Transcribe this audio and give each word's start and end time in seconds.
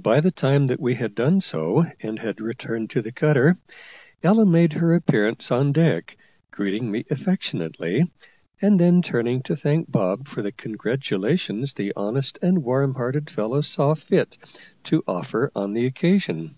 By 0.00 0.20
the 0.20 0.30
time 0.30 0.68
that 0.68 0.80
we 0.80 0.94
had 0.94 1.14
done 1.14 1.42
so 1.42 1.84
and 2.00 2.18
had 2.18 2.40
returned 2.40 2.88
to 2.92 3.02
the 3.02 3.12
cutter, 3.12 3.58
Ella 4.22 4.46
made 4.46 4.72
her 4.72 4.94
appearance 4.94 5.50
on 5.50 5.70
deck, 5.70 6.16
greeting 6.50 6.90
me 6.90 7.04
affectionately, 7.10 8.10
and 8.62 8.80
then 8.80 9.02
turning 9.02 9.42
to 9.42 9.54
thank 9.54 9.90
Bob 9.92 10.28
for 10.28 10.40
the 10.40 10.50
congratulations 10.52 11.74
the 11.74 11.92
honest 11.94 12.38
and 12.40 12.64
warm 12.64 12.94
hearted 12.94 13.28
fellow 13.28 13.60
saw 13.60 13.92
fit 13.94 14.38
to 14.84 15.04
offer 15.06 15.52
on 15.54 15.74
the 15.74 15.84
occasion. 15.84 16.54